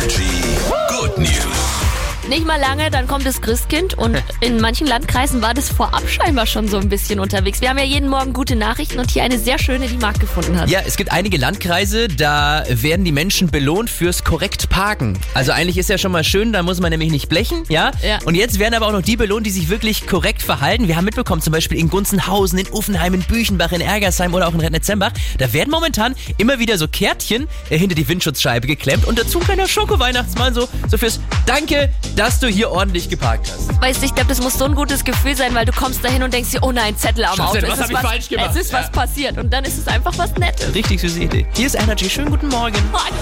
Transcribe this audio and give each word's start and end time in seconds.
Energy. 0.00 0.47
Nicht 2.28 2.46
mal 2.46 2.60
lange, 2.60 2.90
dann 2.90 3.06
kommt 3.06 3.24
das 3.24 3.40
Christkind 3.40 3.94
und 3.94 4.22
in 4.42 4.60
manchen 4.60 4.86
Landkreisen 4.86 5.40
war 5.40 5.54
das 5.54 5.70
vorab 5.70 6.06
scheinbar 6.06 6.46
schon 6.46 6.68
so 6.68 6.76
ein 6.76 6.90
bisschen 6.90 7.20
unterwegs. 7.20 7.62
Wir 7.62 7.70
haben 7.70 7.78
ja 7.78 7.84
jeden 7.84 8.10
Morgen 8.10 8.34
gute 8.34 8.54
Nachrichten 8.54 8.98
und 8.98 9.10
hier 9.10 9.22
eine 9.22 9.38
sehr 9.38 9.58
schöne, 9.58 9.88
die 9.88 9.96
Marc 9.96 10.20
gefunden 10.20 10.60
hat. 10.60 10.68
Ja, 10.68 10.80
es 10.86 10.98
gibt 10.98 11.10
einige 11.10 11.38
Landkreise, 11.38 12.06
da 12.06 12.64
werden 12.68 13.06
die 13.06 13.12
Menschen 13.12 13.50
belohnt 13.50 13.88
fürs 13.88 14.24
korrekt 14.24 14.68
Parken. 14.68 15.18
Also 15.32 15.52
eigentlich 15.52 15.78
ist 15.78 15.88
ja 15.88 15.96
schon 15.96 16.12
mal 16.12 16.22
schön, 16.22 16.52
da 16.52 16.62
muss 16.62 16.80
man 16.80 16.90
nämlich 16.90 17.10
nicht 17.10 17.30
blechen, 17.30 17.62
ja? 17.70 17.92
Ja. 18.02 18.18
Und 18.26 18.34
jetzt 18.34 18.58
werden 18.58 18.74
aber 18.74 18.88
auch 18.88 18.92
noch 18.92 19.00
die 19.00 19.16
belohnt, 19.16 19.46
die 19.46 19.50
sich 19.50 19.70
wirklich 19.70 20.06
korrekt 20.06 20.42
verhalten. 20.42 20.86
Wir 20.86 20.96
haben 20.96 21.06
mitbekommen, 21.06 21.40
zum 21.40 21.54
Beispiel 21.54 21.78
in 21.78 21.88
Gunzenhausen, 21.88 22.58
in 22.58 22.68
Uffenheim, 22.68 23.14
in 23.14 23.22
Büchenbach, 23.22 23.72
in 23.72 23.80
Ergersheim 23.80 24.34
oder 24.34 24.48
auch 24.48 24.54
in 24.54 24.60
Rednetzembach, 24.60 25.12
da 25.38 25.50
werden 25.54 25.70
momentan 25.70 26.14
immer 26.36 26.58
wieder 26.58 26.76
so 26.76 26.88
Kärtchen 26.88 27.48
äh, 27.70 27.78
hinter 27.78 27.94
die 27.94 28.06
Windschutzscheibe 28.06 28.66
geklemmt 28.66 29.06
und 29.06 29.18
dazu 29.18 29.38
ein 29.38 29.44
kleiner 29.46 29.66
Schoko-Weihnachtsmann, 29.66 30.52
so, 30.52 30.68
so 30.90 30.98
fürs 30.98 31.20
Danke, 31.48 31.88
dass 32.14 32.40
du 32.40 32.46
hier 32.46 32.70
ordentlich 32.70 33.08
geparkt 33.08 33.50
hast. 33.50 33.80
Weißt 33.80 34.02
du, 34.02 34.04
ich 34.06 34.14
glaube, 34.14 34.28
das 34.28 34.42
muss 34.42 34.58
so 34.58 34.66
ein 34.66 34.74
gutes 34.74 35.02
Gefühl 35.02 35.34
sein, 35.34 35.54
weil 35.54 35.64
du 35.64 35.72
kommst 35.72 36.04
dahin 36.04 36.22
und 36.22 36.34
denkst 36.34 36.50
dir, 36.50 36.62
oh 36.62 36.72
nein, 36.72 36.94
Zettel 36.94 37.24
am 37.24 37.40
Auto. 37.40 37.54
was 37.54 37.62
Es 37.62 37.70
hab 37.70 37.80
ist 37.80 37.90
ich 37.90 37.98
falsch 37.98 38.28
gemacht? 38.28 38.50
Es 38.50 38.56
ist 38.66 38.72
was 38.74 38.84
Ja. 38.84 38.90
passiert 38.90 39.38
und 39.38 39.50
dann 39.50 39.64
ist 39.64 39.78
es 39.78 39.88
einfach 39.88 40.12
was 40.18 40.34
Nettes. 40.34 40.74
Richtig 40.74 41.00
süße 41.00 41.20
Idee. 41.20 41.46
Hier 41.54 41.66
ist 41.66 41.74
Energy. 41.74 42.10
Schönen 42.10 42.30
guten 42.30 42.48
Morgen. 42.48 42.76
Morgen. 42.92 43.14